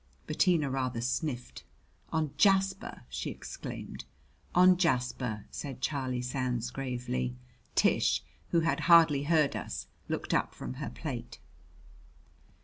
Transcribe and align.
Bettina 0.25 0.67
rather 0.71 0.99
sniffed. 0.99 1.63
"On 2.11 2.31
Jasper!" 2.35 3.03
she 3.07 3.29
exclaimed. 3.29 4.05
"On 4.55 4.75
Jasper," 4.75 5.45
said 5.51 5.79
Charlie 5.79 6.23
Sands 6.23 6.71
gravely. 6.71 7.35
Tish, 7.75 8.23
who 8.49 8.61
had 8.61 8.79
hardly 8.89 9.25
heard 9.25 9.55
us, 9.55 9.85
looked 10.09 10.33
up 10.33 10.55
from 10.55 10.77
her 10.81 10.89
plate. 10.89 11.37